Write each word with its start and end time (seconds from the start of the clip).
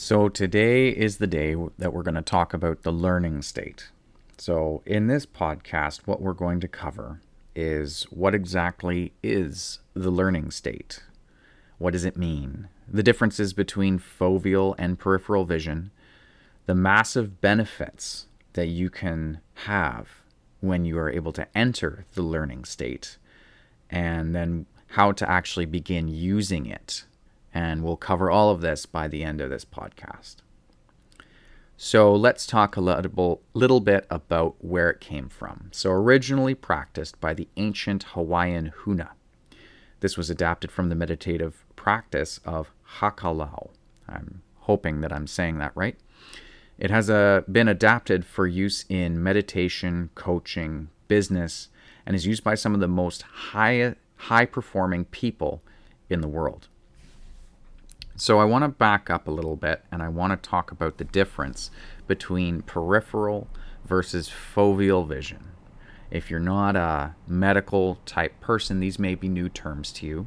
So, 0.00 0.28
today 0.28 0.90
is 0.90 1.18
the 1.18 1.26
day 1.26 1.56
that 1.76 1.92
we're 1.92 2.04
going 2.04 2.14
to 2.14 2.22
talk 2.22 2.54
about 2.54 2.82
the 2.82 2.92
learning 2.92 3.42
state. 3.42 3.88
So, 4.36 4.80
in 4.86 5.08
this 5.08 5.26
podcast, 5.26 6.02
what 6.06 6.22
we're 6.22 6.34
going 6.34 6.60
to 6.60 6.68
cover 6.68 7.20
is 7.56 8.04
what 8.04 8.32
exactly 8.32 9.12
is 9.24 9.80
the 9.94 10.12
learning 10.12 10.52
state? 10.52 11.02
What 11.78 11.94
does 11.94 12.04
it 12.04 12.16
mean? 12.16 12.68
The 12.86 13.02
differences 13.02 13.52
between 13.52 13.98
foveal 13.98 14.76
and 14.78 15.00
peripheral 15.00 15.44
vision, 15.44 15.90
the 16.66 16.76
massive 16.76 17.40
benefits 17.40 18.28
that 18.52 18.68
you 18.68 18.90
can 18.90 19.40
have 19.64 20.20
when 20.60 20.84
you 20.84 20.96
are 20.96 21.10
able 21.10 21.32
to 21.32 21.48
enter 21.58 22.06
the 22.14 22.22
learning 22.22 22.66
state, 22.66 23.18
and 23.90 24.32
then 24.32 24.66
how 24.90 25.10
to 25.10 25.28
actually 25.28 25.66
begin 25.66 26.06
using 26.06 26.66
it 26.66 27.02
and 27.58 27.82
we'll 27.82 27.96
cover 27.96 28.30
all 28.30 28.50
of 28.50 28.60
this 28.60 28.86
by 28.86 29.08
the 29.08 29.24
end 29.24 29.40
of 29.40 29.50
this 29.50 29.64
podcast. 29.64 30.36
So 31.76 32.14
let's 32.14 32.46
talk 32.46 32.76
a 32.76 32.80
little, 32.80 33.80
bit 33.80 34.06
about 34.08 34.54
where 34.64 34.88
it 34.90 35.00
came 35.00 35.28
from. 35.28 35.70
So, 35.72 35.90
originally 35.90 36.54
practiced 36.54 37.20
by 37.20 37.34
the 37.34 37.48
ancient 37.56 38.04
Hawaiian 38.14 38.72
Huna. 38.82 39.08
This 39.98 40.16
was 40.16 40.30
adapted 40.30 40.70
from 40.70 40.88
the 40.88 40.94
meditative 40.94 41.64
practice 41.74 42.38
of 42.44 42.70
Hakalau. 42.98 43.70
I'm 44.08 44.42
hoping 44.60 45.00
that 45.00 45.12
I'm 45.12 45.26
saying 45.26 45.58
that 45.58 45.72
right. 45.74 45.96
It 46.78 46.92
has 46.92 47.10
uh, 47.10 47.42
been 47.50 47.66
adapted 47.66 48.24
for 48.24 48.46
use 48.46 48.84
in 48.88 49.20
meditation, 49.20 50.10
coaching, 50.14 50.90
business, 51.08 51.70
and 52.06 52.14
is 52.14 52.26
used 52.26 52.44
by 52.44 52.54
some 52.54 52.74
of 52.74 52.80
the 52.80 52.86
most 52.86 53.22
high, 53.22 53.96
high 54.14 54.46
performing 54.46 55.06
people 55.06 55.60
in 56.08 56.20
the 56.20 56.28
world. 56.28 56.68
So 58.20 58.40
I 58.40 58.44
want 58.46 58.64
to 58.64 58.68
back 58.68 59.10
up 59.10 59.28
a 59.28 59.30
little 59.30 59.54
bit 59.54 59.84
and 59.92 60.02
I 60.02 60.08
want 60.08 60.32
to 60.32 60.48
talk 60.50 60.72
about 60.72 60.98
the 60.98 61.04
difference 61.04 61.70
between 62.08 62.62
peripheral 62.62 63.46
versus 63.84 64.28
foveal 64.28 65.06
vision. 65.06 65.52
If 66.10 66.28
you're 66.28 66.40
not 66.40 66.74
a 66.74 67.14
medical 67.28 68.00
type 68.06 68.40
person, 68.40 68.80
these 68.80 68.98
may 68.98 69.14
be 69.14 69.28
new 69.28 69.48
terms 69.48 69.92
to 69.92 70.06
you. 70.06 70.26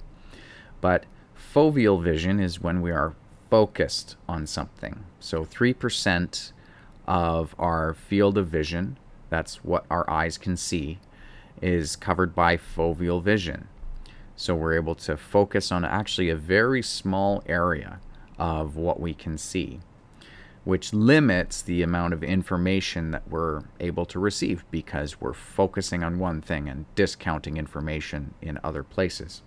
But 0.79 1.05
foveal 1.35 2.01
vision 2.01 2.39
is 2.39 2.61
when 2.61 2.81
we 2.81 2.91
are 2.91 3.13
focused 3.49 4.15
on 4.25 4.47
something. 4.47 5.03
So 5.19 5.43
3% 5.43 6.53
of 7.07 7.53
our 7.59 7.93
field 7.93 8.37
of 8.37 8.47
vision, 8.47 8.99
that's 9.29 9.65
what 9.65 9.85
our 9.91 10.09
eyes 10.09 10.37
can 10.37 10.55
see, 10.55 10.99
is 11.61 11.97
covered 11.97 12.33
by 12.33 12.55
foveal 12.55 13.21
vision. 13.21 13.67
So 14.35 14.55
we're 14.55 14.75
able 14.75 14.95
to 14.95 15.17
focus 15.17 15.71
on 15.71 15.85
actually 15.85 16.29
a 16.29 16.35
very 16.35 16.81
small 16.81 17.43
area 17.45 17.99
of 18.39 18.75
what 18.75 18.99
we 18.99 19.13
can 19.13 19.37
see, 19.37 19.79
which 20.63 20.93
limits 20.93 21.61
the 21.61 21.83
amount 21.83 22.13
of 22.13 22.23
information 22.23 23.11
that 23.11 23.27
we're 23.29 23.61
able 23.79 24.05
to 24.05 24.19
receive 24.19 24.65
because 24.71 25.21
we're 25.21 25.33
focusing 25.33 26.03
on 26.03 26.17
one 26.17 26.41
thing 26.41 26.67
and 26.67 26.85
discounting 26.95 27.57
information 27.57 28.33
in 28.41 28.59
other 28.63 28.83
places. 28.83 29.43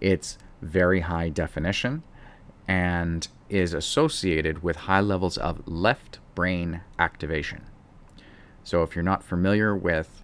It's 0.00 0.36
very 0.60 1.00
high 1.00 1.28
definition 1.28 2.02
and 2.66 3.28
is 3.48 3.74
associated 3.74 4.62
with 4.62 4.76
high 4.76 5.00
levels 5.00 5.36
of 5.36 5.66
left 5.68 6.18
brain 6.34 6.80
activation. 6.98 7.66
So 8.64 8.82
if 8.82 8.94
you're 8.94 9.02
not 9.02 9.22
familiar 9.24 9.76
with 9.76 10.21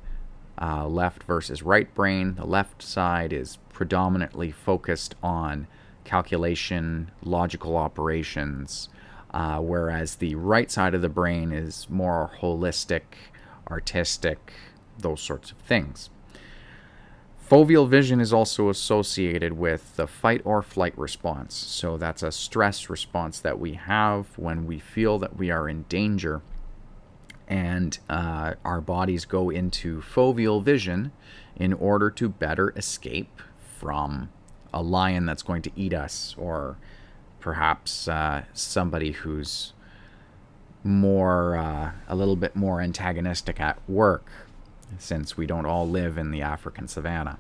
uh, 0.61 0.87
left 0.87 1.23
versus 1.25 1.63
right 1.63 1.93
brain. 1.95 2.35
The 2.35 2.47
left 2.47 2.83
side 2.83 3.33
is 3.33 3.59
predominantly 3.73 4.51
focused 4.51 5.15
on 5.23 5.67
calculation, 6.05 7.11
logical 7.23 7.77
operations, 7.77 8.89
uh, 9.33 9.61
whereas 9.61 10.17
the 10.17 10.35
right 10.35 10.71
side 10.71 10.95
of 10.95 11.03
the 11.03 11.09
brain 11.09 11.53
is 11.53 11.89
more 11.91 12.31
holistic, 12.41 13.03
artistic, 13.71 14.53
those 14.99 15.21
sorts 15.21 15.51
of 15.51 15.59
things. 15.59 16.11
Foveal 17.49 17.89
vision 17.89 18.21
is 18.21 18.33
also 18.33 18.69
associated 18.69 19.55
with 19.55 19.97
the 19.97 20.07
fight 20.07 20.43
or 20.45 20.61
flight 20.61 20.97
response. 20.99 21.55
So 21.55 21.97
that's 21.97 22.23
a 22.23 22.31
stress 22.31 22.91
response 22.91 23.41
that 23.41 23.59
we 23.59 23.75
have 23.75 24.27
when 24.37 24.67
we 24.67 24.79
feel 24.79 25.19
that 25.21 25.37
we 25.37 25.51
are 25.51 25.67
in 25.67 25.85
danger 25.85 26.43
and 27.49 27.99
uh, 28.09 28.55
our 28.65 28.81
bodies 28.81 29.25
go 29.25 29.51
into 29.51 30.03
foveal 30.03 30.63
vision 30.63 31.11
in 31.57 31.73
order 31.73 32.11
to 32.11 32.29
better 32.29 32.73
escape 32.77 33.41
from 33.79 34.29
a 34.73 34.83
lion 34.83 35.25
that's 35.25 35.43
going 35.43 35.63
to 35.63 35.71
eat 35.75 35.95
us, 35.95 36.37
or 36.39 36.77
perhaps 37.41 38.07
uh, 38.07 38.45
somebody 38.53 39.13
who's 39.13 39.73
more, 40.85 41.57
uh, 41.57 41.93
a 42.07 42.15
little 42.15 42.37
bit 42.37 42.55
more 42.55 42.81
antagonistic 42.81 43.61
at 43.61 43.79
work, 43.89 44.31
since 44.99 45.37
we 45.37 45.47
don't 45.47 45.67
all 45.67 45.89
live 45.89 46.19
in 46.19 46.31
the 46.31 46.43
African 46.43 46.87
savannah. 46.87 47.39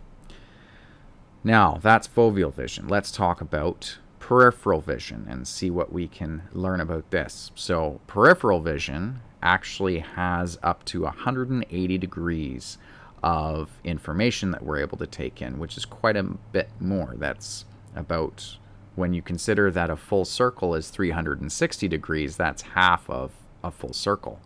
Now, 1.44 1.78
that's 1.80 2.08
foveal 2.08 2.52
vision. 2.52 2.88
Let's 2.88 3.12
talk 3.12 3.40
about 3.40 3.98
peripheral 4.28 4.82
vision 4.82 5.26
and 5.26 5.48
see 5.48 5.70
what 5.70 5.90
we 5.90 6.06
can 6.06 6.42
learn 6.52 6.82
about 6.82 7.10
this. 7.10 7.50
So, 7.54 7.98
peripheral 8.06 8.60
vision 8.60 9.20
actually 9.42 10.00
has 10.00 10.58
up 10.62 10.84
to 10.84 11.04
180 11.04 11.96
degrees 11.96 12.76
of 13.22 13.70
information 13.84 14.50
that 14.50 14.62
we're 14.62 14.80
able 14.80 14.98
to 14.98 15.06
take 15.06 15.40
in, 15.40 15.58
which 15.58 15.78
is 15.78 15.86
quite 15.86 16.14
a 16.14 16.24
bit 16.24 16.68
more. 16.78 17.14
That's 17.16 17.64
about 17.96 18.58
when 18.96 19.14
you 19.14 19.22
consider 19.22 19.70
that 19.70 19.88
a 19.88 19.96
full 19.96 20.26
circle 20.26 20.74
is 20.74 20.90
360 20.90 21.88
degrees, 21.88 22.36
that's 22.36 22.60
half 22.60 23.08
of 23.08 23.32
a 23.64 23.70
full 23.70 23.94
circle. 23.94 24.40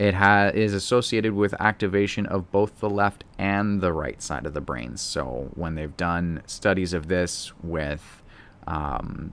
It 0.00 0.14
ha- 0.14 0.50
is 0.52 0.74
associated 0.74 1.34
with 1.34 1.54
activation 1.60 2.26
of 2.26 2.50
both 2.50 2.80
the 2.80 2.90
left 2.90 3.22
and 3.38 3.80
the 3.80 3.92
right 3.92 4.20
side 4.20 4.44
of 4.44 4.54
the 4.54 4.60
brain. 4.60 4.96
So, 4.96 5.52
when 5.54 5.76
they've 5.76 5.96
done 5.96 6.42
studies 6.46 6.92
of 6.92 7.06
this 7.06 7.52
with 7.62 8.21
um, 8.66 9.32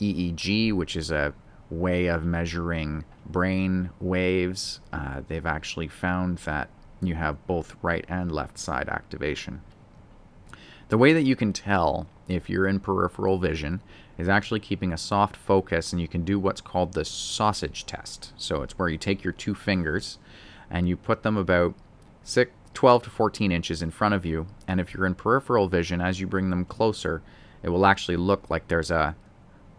EEG, 0.00 0.72
which 0.72 0.96
is 0.96 1.10
a 1.10 1.34
way 1.70 2.06
of 2.06 2.24
measuring 2.24 3.04
brain 3.26 3.90
waves, 4.00 4.80
uh, 4.92 5.22
they've 5.28 5.46
actually 5.46 5.88
found 5.88 6.38
that 6.38 6.68
you 7.00 7.14
have 7.14 7.46
both 7.46 7.76
right 7.82 8.04
and 8.08 8.32
left 8.32 8.58
side 8.58 8.88
activation. 8.88 9.62
The 10.88 10.98
way 10.98 11.12
that 11.12 11.22
you 11.22 11.36
can 11.36 11.52
tell 11.52 12.08
if 12.28 12.50
you're 12.50 12.66
in 12.66 12.80
peripheral 12.80 13.38
vision 13.38 13.80
is 14.18 14.28
actually 14.28 14.60
keeping 14.60 14.92
a 14.92 14.98
soft 14.98 15.36
focus, 15.36 15.92
and 15.92 16.00
you 16.00 16.08
can 16.08 16.24
do 16.24 16.38
what's 16.38 16.60
called 16.60 16.92
the 16.92 17.04
sausage 17.04 17.86
test. 17.86 18.32
So 18.36 18.62
it's 18.62 18.78
where 18.78 18.88
you 18.88 18.98
take 18.98 19.22
your 19.22 19.32
two 19.32 19.54
fingers 19.54 20.18
and 20.68 20.88
you 20.88 20.96
put 20.96 21.22
them 21.22 21.36
about 21.36 21.74
six, 22.22 22.52
12 22.74 23.04
to 23.04 23.10
14 23.10 23.50
inches 23.52 23.82
in 23.82 23.90
front 23.90 24.14
of 24.14 24.26
you. 24.26 24.46
And 24.68 24.80
if 24.80 24.94
you're 24.94 25.06
in 25.06 25.14
peripheral 25.14 25.68
vision, 25.68 26.00
as 26.00 26.20
you 26.20 26.26
bring 26.26 26.50
them 26.50 26.64
closer, 26.64 27.22
it 27.62 27.68
will 27.68 27.86
actually 27.86 28.16
look 28.16 28.48
like 28.50 28.68
there's 28.68 28.90
a, 28.90 29.16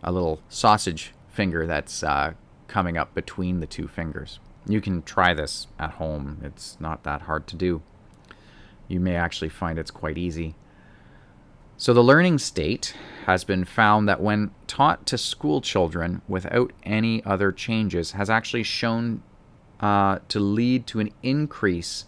a 0.03 0.12
little 0.12 0.40
sausage 0.50 1.14
finger 1.30 1.66
that's 1.66 2.03
uh, 2.03 2.34
coming 2.68 2.97
up 2.97 3.14
between 3.14 3.59
the 3.59 3.68
two 3.68 3.88
fingers. 3.88 4.40
You 4.68 4.81
can 4.81 5.02
try 5.02 5.34
this 5.34 5.68
at 5.80 5.92
home, 5.92 6.40
it's 6.44 6.78
not 6.80 7.03
that 7.03 7.24
hard 7.24 7.47
to 7.47 7.56
do. 7.56 7.81
You 8.88 9.00
may 9.00 9.16
actually 9.16 9.50
find 9.50 9.80
it's 9.80 9.92
quite 9.92 10.18
easy. 10.18 10.56
So, 11.78 11.94
the 11.94 12.03
learning 12.03 12.38
state 12.38 12.94
has 13.25 13.44
been 13.44 13.66
found 13.66 14.08
that 14.08 14.22
when 14.22 14.52
taught 14.68 15.08
to 15.08 15.18
school 15.18 15.62
children 15.62 16.22
without 16.28 16.72
any 16.84 17.25
other 17.25 17.52
changes, 17.52 18.12
has 18.12 18.30
actually 18.30 18.62
shown 18.62 19.24
uh, 19.80 20.19
to 20.28 20.40
lead 20.40 20.86
to 20.88 21.00
an 21.00 21.09
increase 21.24 22.06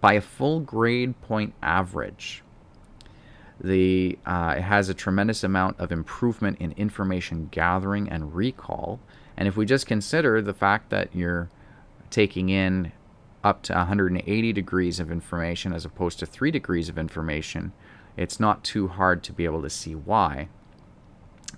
by 0.00 0.14
a 0.14 0.20
full 0.20 0.58
grade 0.58 1.20
point 1.22 1.54
average 1.62 2.42
the, 3.60 4.18
uh, 4.26 4.54
it 4.58 4.62
has 4.62 4.88
a 4.88 4.94
tremendous 4.94 5.42
amount 5.42 5.78
of 5.80 5.92
improvement 5.92 6.58
in 6.60 6.72
information 6.72 7.48
gathering 7.50 8.08
and 8.08 8.34
recall. 8.34 9.00
And 9.36 9.48
if 9.48 9.56
we 9.56 9.66
just 9.66 9.86
consider 9.86 10.42
the 10.42 10.54
fact 10.54 10.90
that 10.90 11.14
you're 11.14 11.50
taking 12.10 12.48
in 12.48 12.92
up 13.42 13.62
to 13.62 13.72
180 13.74 14.52
degrees 14.52 15.00
of 15.00 15.10
information 15.10 15.72
as 15.72 15.84
opposed 15.84 16.18
to 16.18 16.26
3 16.26 16.50
degrees 16.50 16.88
of 16.88 16.98
information, 16.98 17.72
it's 18.16 18.40
not 18.40 18.64
too 18.64 18.88
hard 18.88 19.22
to 19.22 19.32
be 19.32 19.44
able 19.44 19.62
to 19.62 19.70
see 19.70 19.94
why. 19.94 20.48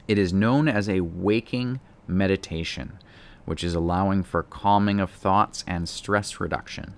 It 0.06 0.19
is 0.19 0.33
known 0.33 0.69
as 0.69 0.89
a 0.89 1.01
waking 1.01 1.81
meditation, 2.06 2.99
which 3.44 3.65
is 3.65 3.75
allowing 3.75 4.23
for 4.23 4.43
calming 4.43 5.01
of 5.01 5.11
thoughts 5.11 5.65
and 5.67 5.89
stress 5.89 6.41
reduction. 6.41 6.94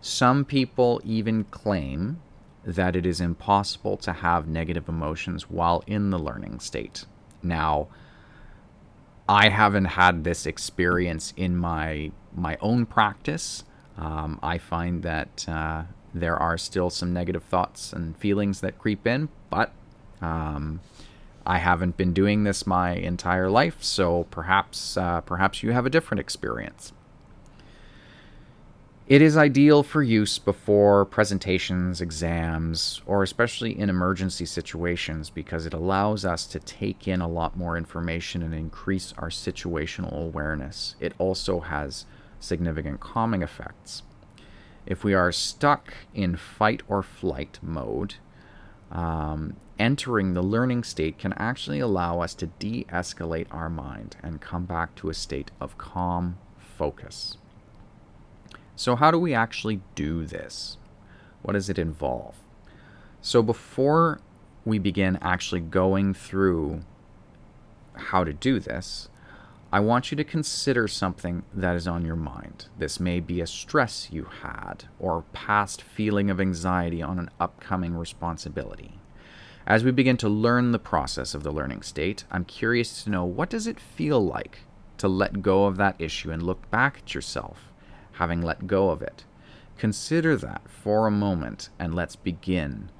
Some 0.00 0.44
people 0.44 1.00
even 1.04 1.44
claim 1.44 2.20
that 2.66 2.96
it 2.96 3.06
is 3.06 3.20
impossible 3.20 3.96
to 3.96 4.12
have 4.12 4.48
negative 4.48 4.88
emotions 4.88 5.48
while 5.48 5.84
in 5.86 6.10
the 6.10 6.18
learning 6.18 6.58
state. 6.58 7.06
Now, 7.42 7.86
I 9.28 9.48
haven't 9.48 9.86
had 9.86 10.24
this 10.24 10.46
experience 10.46 11.32
in 11.36 11.56
my 11.56 12.10
my 12.34 12.58
own 12.60 12.84
practice. 12.86 13.64
Um, 13.96 14.38
I 14.42 14.58
find 14.58 15.02
that 15.04 15.48
uh, 15.48 15.84
there 16.12 16.36
are 16.36 16.58
still 16.58 16.90
some 16.90 17.12
negative 17.12 17.44
thoughts 17.44 17.92
and 17.92 18.16
feelings 18.16 18.60
that 18.60 18.78
creep 18.78 19.06
in, 19.06 19.28
but 19.48 19.72
um, 20.20 20.80
I 21.46 21.58
haven't 21.58 21.96
been 21.96 22.12
doing 22.12 22.44
this 22.44 22.66
my 22.66 22.92
entire 22.92 23.48
life, 23.48 23.82
so 23.82 24.24
perhaps 24.30 24.96
uh, 24.96 25.20
perhaps 25.20 25.62
you 25.62 25.70
have 25.70 25.86
a 25.86 25.90
different 25.90 26.20
experience. 26.20 26.92
It 29.08 29.22
is 29.22 29.36
ideal 29.36 29.84
for 29.84 30.02
use 30.02 30.36
before 30.40 31.04
presentations, 31.04 32.00
exams, 32.00 33.02
or 33.06 33.22
especially 33.22 33.78
in 33.78 33.88
emergency 33.88 34.46
situations 34.46 35.30
because 35.30 35.64
it 35.64 35.72
allows 35.72 36.24
us 36.24 36.44
to 36.46 36.58
take 36.58 37.06
in 37.06 37.20
a 37.20 37.28
lot 37.28 37.56
more 37.56 37.76
information 37.76 38.42
and 38.42 38.52
increase 38.52 39.14
our 39.16 39.28
situational 39.28 40.10
awareness. 40.12 40.96
It 40.98 41.12
also 41.18 41.60
has 41.60 42.04
significant 42.40 42.98
calming 42.98 43.42
effects. 43.42 44.02
If 44.86 45.04
we 45.04 45.14
are 45.14 45.30
stuck 45.30 45.94
in 46.12 46.34
fight 46.34 46.82
or 46.88 47.04
flight 47.04 47.60
mode, 47.62 48.16
um, 48.90 49.54
entering 49.78 50.34
the 50.34 50.42
learning 50.42 50.82
state 50.82 51.16
can 51.16 51.32
actually 51.34 51.78
allow 51.78 52.22
us 52.22 52.34
to 52.34 52.46
de 52.46 52.84
escalate 52.90 53.46
our 53.52 53.70
mind 53.70 54.16
and 54.20 54.40
come 54.40 54.64
back 54.64 54.96
to 54.96 55.10
a 55.10 55.14
state 55.14 55.52
of 55.60 55.78
calm 55.78 56.38
focus. 56.58 57.38
So, 58.78 58.94
how 58.94 59.10
do 59.10 59.18
we 59.18 59.32
actually 59.32 59.80
do 59.94 60.26
this? 60.26 60.76
What 61.40 61.54
does 61.54 61.70
it 61.70 61.78
involve? 61.78 62.36
So, 63.22 63.42
before 63.42 64.20
we 64.66 64.78
begin 64.78 65.18
actually 65.22 65.62
going 65.62 66.12
through 66.12 66.82
how 67.94 68.22
to 68.22 68.34
do 68.34 68.60
this, 68.60 69.08
I 69.72 69.80
want 69.80 70.10
you 70.10 70.16
to 70.16 70.24
consider 70.24 70.86
something 70.88 71.42
that 71.54 71.74
is 71.74 71.88
on 71.88 72.04
your 72.04 72.16
mind. 72.16 72.66
This 72.78 73.00
may 73.00 73.18
be 73.18 73.40
a 73.40 73.46
stress 73.46 74.08
you 74.12 74.24
had 74.42 74.84
or 74.98 75.24
past 75.32 75.80
feeling 75.80 76.28
of 76.28 76.38
anxiety 76.38 77.02
on 77.02 77.18
an 77.18 77.30
upcoming 77.40 77.96
responsibility. 77.96 78.98
As 79.66 79.84
we 79.84 79.90
begin 79.90 80.18
to 80.18 80.28
learn 80.28 80.72
the 80.72 80.78
process 80.78 81.34
of 81.34 81.42
the 81.42 81.50
learning 81.50 81.82
state, 81.82 82.24
I'm 82.30 82.44
curious 82.44 83.02
to 83.02 83.10
know 83.10 83.24
what 83.24 83.48
does 83.48 83.66
it 83.66 83.80
feel 83.80 84.24
like 84.24 84.60
to 84.98 85.08
let 85.08 85.42
go 85.42 85.64
of 85.64 85.78
that 85.78 85.96
issue 85.98 86.30
and 86.30 86.42
look 86.42 86.70
back 86.70 86.98
at 86.98 87.14
yourself 87.14 87.72
having 88.16 88.42
let 88.42 88.66
go 88.66 88.90
of 88.90 89.02
it. 89.02 89.24
Consider 89.78 90.36
that 90.36 90.62
for 90.68 91.06
a 91.06 91.10
moment 91.10 91.68
and 91.78 91.94
let's 91.94 92.16
begin 92.16 92.90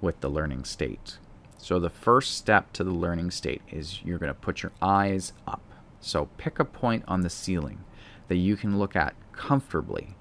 with 0.00 0.20
the 0.20 0.28
learning 0.28 0.64
state. 0.64 1.18
So, 1.56 1.80
the 1.80 1.90
first 1.90 2.36
step 2.36 2.72
to 2.74 2.84
the 2.84 2.92
learning 2.92 3.32
state 3.32 3.62
is 3.70 4.02
you're 4.04 4.18
going 4.18 4.32
to 4.32 4.34
put 4.34 4.62
your 4.62 4.72
eyes 4.80 5.32
up. 5.46 5.62
So, 6.00 6.28
pick 6.36 6.58
a 6.58 6.64
point 6.64 7.04
on 7.08 7.22
the 7.22 7.30
ceiling 7.30 7.84
that 8.28 8.36
you 8.36 8.56
can 8.56 8.78
look 8.78 8.94
at 8.94 9.14
comfortably 9.32 10.14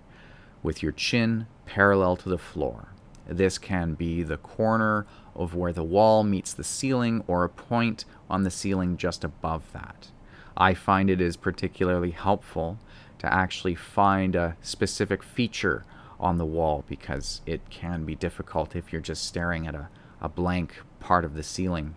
with 0.63 0.81
your 0.81 0.91
chin 0.91 1.45
parallel 1.65 2.15
to 2.17 2.29
the 2.29 2.37
floor. 2.37 2.93
This 3.27 3.57
can 3.57 3.93
be 3.93 4.23
the 4.23 4.37
corner 4.37 5.05
of 5.35 5.53
where 5.53 5.73
the 5.73 5.83
wall 5.83 6.23
meets 6.23 6.53
the 6.53 6.63
ceiling 6.63 7.23
or 7.27 7.43
a 7.43 7.49
point 7.49 8.05
on 8.29 8.43
the 8.43 8.51
ceiling 8.51 8.97
just 8.97 9.23
above 9.23 9.71
that. 9.73 10.09
I 10.57 10.73
find 10.73 11.09
it 11.09 11.21
is 11.21 11.37
particularly 11.37 12.11
helpful 12.11 12.79
to 13.19 13.31
actually 13.31 13.75
find 13.75 14.35
a 14.35 14.57
specific 14.61 15.21
feature 15.21 15.85
on 16.19 16.37
the 16.37 16.45
wall 16.45 16.83
because 16.87 17.41
it 17.45 17.69
can 17.69 18.05
be 18.05 18.15
difficult 18.15 18.75
if 18.75 18.91
you're 18.91 19.01
just 19.01 19.23
staring 19.23 19.67
at 19.67 19.75
a, 19.75 19.89
a 20.19 20.27
blank 20.27 20.81
part 20.99 21.23
of 21.23 21.35
the 21.35 21.43
ceiling. 21.43 21.93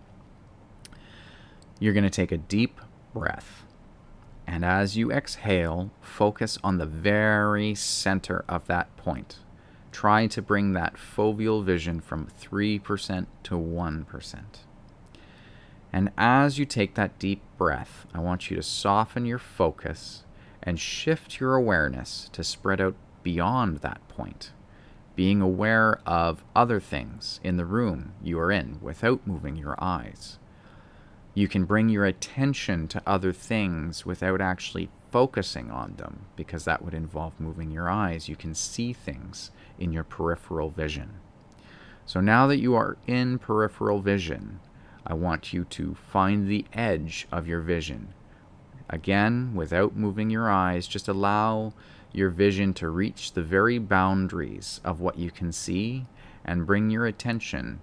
You're 1.79 1.93
going 1.93 2.03
to 2.03 2.09
take 2.11 2.31
a 2.31 2.37
deep 2.37 2.79
breath. 3.13 3.65
And 4.45 4.63
as 4.63 4.95
you 4.95 5.11
exhale, 5.11 5.91
focus 5.99 6.59
on 6.63 6.77
the 6.77 6.85
very 6.85 7.73
center 7.73 8.45
of 8.47 8.67
that 8.67 8.95
point. 8.95 9.39
Try 9.91 10.27
to 10.27 10.41
bring 10.41 10.73
that 10.73 10.95
foveal 10.95 11.63
vision 11.63 11.99
from 11.99 12.27
3% 12.39 13.25
to 13.43 13.55
1%. 13.55 14.39
And 15.93 16.11
as 16.17 16.57
you 16.57 16.65
take 16.65 16.95
that 16.95 17.19
deep 17.19 17.41
breath, 17.57 18.05
I 18.13 18.19
want 18.19 18.49
you 18.49 18.55
to 18.55 18.63
soften 18.63 19.25
your 19.25 19.39
focus 19.39 20.23
and 20.63 20.79
shift 20.79 21.39
your 21.39 21.55
awareness 21.55 22.29
to 22.33 22.43
spread 22.43 22.79
out 22.79 22.95
beyond 23.23 23.77
that 23.79 24.07
point, 24.07 24.51
being 25.15 25.41
aware 25.41 25.99
of 26.05 26.43
other 26.55 26.79
things 26.79 27.39
in 27.43 27.57
the 27.57 27.65
room 27.65 28.13
you 28.23 28.39
are 28.39 28.51
in 28.51 28.79
without 28.81 29.25
moving 29.27 29.55
your 29.55 29.75
eyes. 29.83 30.37
You 31.33 31.47
can 31.47 31.65
bring 31.65 31.89
your 31.89 32.05
attention 32.05 32.87
to 32.89 33.01
other 33.05 33.31
things 33.31 34.05
without 34.05 34.41
actually 34.41 34.89
focusing 35.11 35.71
on 35.71 35.95
them 35.95 36.25
because 36.35 36.65
that 36.65 36.83
would 36.83 36.93
involve 36.93 37.39
moving 37.39 37.71
your 37.71 37.89
eyes. 37.89 38.29
You 38.29 38.35
can 38.35 38.53
see 38.53 38.93
things 38.93 39.51
in 39.79 39.91
your 39.91 40.03
peripheral 40.03 40.69
vision. 40.69 41.15
So 42.05 42.19
now 42.19 42.47
that 42.47 42.59
you 42.59 42.75
are 42.75 42.97
in 43.07 43.39
peripheral 43.39 44.01
vision, 44.01 44.59
I 45.05 45.13
want 45.13 45.53
you 45.53 45.65
to 45.65 45.95
find 45.95 46.47
the 46.47 46.65
edge 46.73 47.27
of 47.31 47.47
your 47.47 47.61
vision 47.61 48.13
Again, 48.91 49.55
without 49.55 49.95
moving 49.95 50.29
your 50.29 50.51
eyes, 50.51 50.85
just 50.85 51.07
allow 51.07 51.71
your 52.11 52.29
vision 52.29 52.73
to 52.73 52.89
reach 52.89 53.31
the 53.31 53.41
very 53.41 53.79
boundaries 53.79 54.81
of 54.83 54.99
what 54.99 55.17
you 55.17 55.31
can 55.31 55.53
see 55.53 56.07
and 56.43 56.67
bring 56.67 56.89
your 56.89 57.05
attention. 57.05 57.79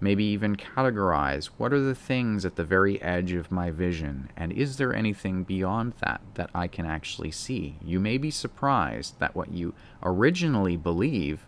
Maybe 0.00 0.24
even 0.24 0.56
categorize 0.56 1.46
what 1.56 1.72
are 1.72 1.80
the 1.80 1.94
things 1.94 2.44
at 2.44 2.56
the 2.56 2.64
very 2.64 3.00
edge 3.00 3.32
of 3.32 3.50
my 3.50 3.70
vision, 3.70 4.30
and 4.36 4.52
is 4.52 4.76
there 4.76 4.94
anything 4.94 5.44
beyond 5.44 5.94
that 6.00 6.20
that 6.34 6.50
I 6.54 6.68
can 6.68 6.84
actually 6.84 7.30
see? 7.30 7.76
You 7.82 7.98
may 7.98 8.18
be 8.18 8.30
surprised 8.30 9.18
that 9.20 9.34
what 9.34 9.50
you 9.50 9.72
originally 10.02 10.76
believe 10.76 11.46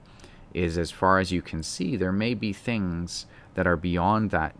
is 0.54 0.78
as 0.78 0.90
far 0.90 1.18
as 1.18 1.32
you 1.32 1.42
can 1.42 1.62
see, 1.62 1.96
there 1.96 2.12
may 2.12 2.32
be 2.32 2.54
things 2.54 3.26
that 3.56 3.66
are 3.66 3.76
beyond 3.76 4.30
that 4.30 4.54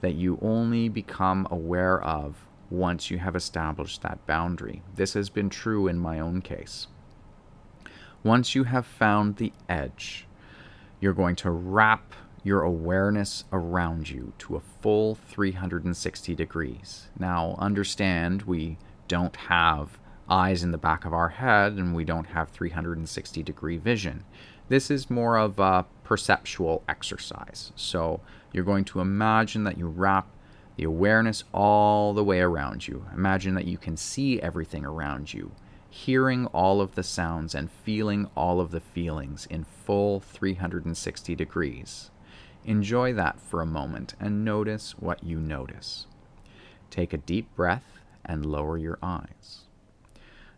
that 0.00 0.14
you 0.14 0.38
only 0.42 0.88
become 0.88 1.46
aware 1.50 2.02
of 2.02 2.46
once 2.70 3.10
you 3.10 3.18
have 3.18 3.36
established 3.36 4.02
that 4.02 4.24
boundary. 4.26 4.82
This 4.94 5.14
has 5.14 5.30
been 5.30 5.48
true 5.48 5.86
in 5.86 5.98
my 5.98 6.18
own 6.18 6.42
case. 6.42 6.88
Once 8.22 8.54
you 8.54 8.64
have 8.64 8.86
found 8.86 9.36
the 9.36 9.52
edge, 9.68 10.26
you're 11.00 11.12
going 11.12 11.36
to 11.36 11.50
wrap 11.50 12.12
your 12.42 12.62
awareness 12.62 13.44
around 13.52 14.08
you 14.08 14.32
to 14.38 14.56
a 14.56 14.60
full 14.80 15.14
360 15.14 16.34
degrees. 16.34 17.08
Now, 17.18 17.56
understand 17.58 18.42
we 18.42 18.78
don't 19.08 19.36
have 19.36 19.98
eyes 20.28 20.62
in 20.62 20.72
the 20.72 20.78
back 20.78 21.04
of 21.04 21.12
our 21.12 21.28
head 21.28 21.74
and 21.74 21.94
we 21.94 22.04
don't 22.04 22.26
have 22.26 22.48
360 22.50 23.42
degree 23.42 23.78
vision. 23.78 24.24
This 24.68 24.90
is 24.90 25.10
more 25.10 25.36
of 25.36 25.58
a 25.58 25.86
perceptual 26.04 26.82
exercise. 26.88 27.72
So, 27.76 28.20
you're 28.52 28.64
going 28.64 28.84
to 28.86 29.00
imagine 29.00 29.64
that 29.64 29.78
you 29.78 29.86
wrap 29.86 30.28
the 30.76 30.84
awareness 30.84 31.44
all 31.52 32.12
the 32.12 32.24
way 32.24 32.40
around 32.40 32.86
you. 32.86 33.06
Imagine 33.14 33.54
that 33.54 33.66
you 33.66 33.78
can 33.78 33.96
see 33.96 34.40
everything 34.40 34.84
around 34.84 35.32
you, 35.32 35.52
hearing 35.88 36.46
all 36.46 36.80
of 36.80 36.94
the 36.94 37.02
sounds 37.02 37.54
and 37.54 37.70
feeling 37.70 38.28
all 38.36 38.60
of 38.60 38.70
the 38.70 38.80
feelings 38.80 39.46
in 39.46 39.64
full 39.64 40.20
360 40.20 41.34
degrees. 41.34 42.10
Enjoy 42.64 43.12
that 43.12 43.40
for 43.40 43.62
a 43.62 43.66
moment 43.66 44.14
and 44.18 44.44
notice 44.44 44.92
what 44.98 45.22
you 45.22 45.38
notice. 45.38 46.06
Take 46.90 47.12
a 47.12 47.18
deep 47.18 47.54
breath 47.54 48.00
and 48.24 48.44
lower 48.44 48.76
your 48.76 48.98
eyes. 49.02 49.62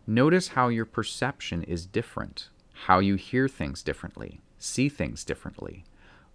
Notice 0.07 0.49
how 0.49 0.69
your 0.69 0.85
perception 0.85 1.63
is 1.63 1.85
different, 1.85 2.49
how 2.85 2.99
you 2.99 3.15
hear 3.15 3.47
things 3.47 3.83
differently, 3.83 4.39
see 4.57 4.89
things 4.89 5.25
differently. 5.25 5.83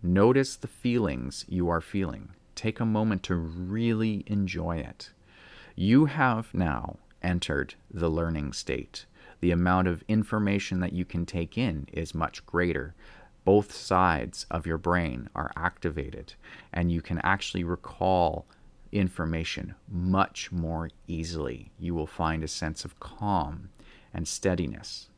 Notice 0.02 0.56
the 0.56 0.68
feelings 0.68 1.44
you 1.48 1.68
are 1.68 1.80
feeling 1.80 2.30
take 2.54 2.78
a 2.80 2.86
moment 2.86 3.22
to 3.24 3.34
really 3.34 4.22
enjoy 4.26 4.76
it. 4.76 5.10
You 5.74 6.04
have 6.04 6.54
now 6.54 6.98
entered 7.22 7.74
the 7.90 8.08
learning 8.08 8.52
state. 8.52 9.06
The 9.40 9.50
amount 9.50 9.88
of 9.88 10.04
information 10.06 10.80
that 10.80 10.92
you 10.92 11.04
can 11.04 11.26
take 11.26 11.58
in 11.58 11.88
is 11.92 12.14
much 12.14 12.46
greater. 12.46 12.94
Both 13.44 13.74
sides 13.74 14.46
of 14.50 14.66
your 14.66 14.78
brain 14.78 15.28
are 15.34 15.50
activated, 15.56 16.34
and 16.72 16.92
you 16.92 17.02
can 17.02 17.18
actually 17.24 17.64
recall 17.64 18.46
information 18.92 19.74
much 19.90 20.52
more 20.52 20.90
easily. 21.08 21.72
You 21.78 21.94
will 21.94 22.06
find 22.06 22.44
a 22.44 22.48
sense 22.48 22.84
of 22.84 23.00
calm 23.00 23.70
and 24.12 24.28
steadiness. 24.28 25.08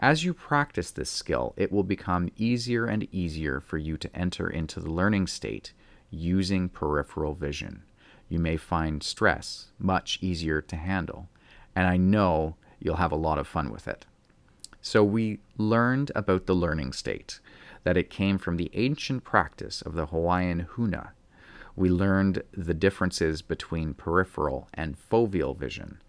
As 0.00 0.24
you 0.24 0.32
practice 0.32 0.92
this 0.92 1.10
skill, 1.10 1.54
it 1.56 1.72
will 1.72 1.82
become 1.82 2.30
easier 2.36 2.86
and 2.86 3.12
easier 3.12 3.60
for 3.60 3.78
you 3.78 3.96
to 3.96 4.16
enter 4.16 4.48
into 4.48 4.78
the 4.78 4.90
learning 4.90 5.26
state 5.26 5.72
using 6.08 6.68
peripheral 6.68 7.34
vision. 7.34 7.82
You 8.28 8.38
may 8.38 8.56
find 8.56 9.02
stress 9.02 9.72
much 9.76 10.18
easier 10.22 10.60
to 10.62 10.76
handle, 10.76 11.28
and 11.74 11.88
I 11.88 11.96
know 11.96 12.54
you'll 12.78 12.96
have 12.96 13.10
a 13.10 13.16
lot 13.16 13.38
of 13.38 13.48
fun 13.48 13.70
with 13.70 13.88
it. 13.88 14.06
So, 14.80 15.02
we 15.02 15.40
learned 15.56 16.12
about 16.14 16.46
the 16.46 16.54
learning 16.54 16.92
state, 16.92 17.40
that 17.82 17.96
it 17.96 18.08
came 18.08 18.38
from 18.38 18.56
the 18.56 18.70
ancient 18.74 19.24
practice 19.24 19.82
of 19.82 19.94
the 19.94 20.06
Hawaiian 20.06 20.68
huna. 20.76 21.10
We 21.74 21.90
learned 21.90 22.44
the 22.52 22.74
differences 22.74 23.42
between 23.42 23.94
peripheral 23.94 24.68
and 24.72 24.96
foveal 24.96 25.56
vision, 25.56 26.00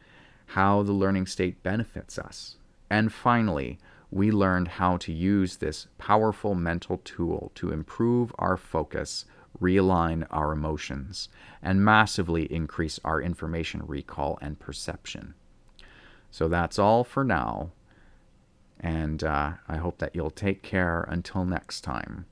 how 0.48 0.84
the 0.84 0.94
learning 0.94 1.26
state 1.26 1.64
benefits 1.64 2.20
us. 2.20 2.59
And 2.90 3.14
finally, 3.14 3.78
we 4.12 4.32
learned 4.32 4.68
how 4.68 4.98
to 4.98 5.14
use 5.14 5.58
this 5.58 5.88
powerful 5.98 6.56
mental 6.56 6.98
tool 7.04 7.52
to 7.56 7.72
improve 7.72 8.34
our 8.40 8.58
focus 8.58 9.26
realign 9.62 10.26
our 10.32 10.52
emotions, 10.52 11.30
and 11.62 11.84
massively 11.84 12.52
increase 12.52 13.00
our 13.04 13.22
information 13.22 13.84
recall 13.86 14.38
and 14.42 14.60
perception. 14.60 15.34
So 16.32 16.48
that's 16.48 16.80
all 16.80 17.04
for 17.04 17.24
now. 17.24 17.72
And 18.80 19.24
uh, 19.24 19.54
I 19.68 19.78
hope 19.78 19.98
that 19.98 20.16
you'll 20.16 20.30
take 20.30 20.64
care 20.64 21.04
until 21.10 21.44
next 21.44 21.82
time. 21.82 22.26